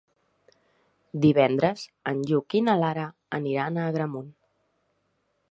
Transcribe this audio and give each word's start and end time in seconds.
Divendres 1.25 1.83
en 2.13 2.23
Lluc 2.31 2.57
i 2.61 2.63
na 2.69 2.75
Lara 2.85 3.05
aniran 3.41 3.79
a 3.83 3.87
Agramunt. 3.93 4.35